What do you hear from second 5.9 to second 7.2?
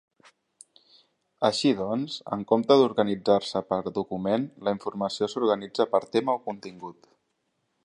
per tema o contingut.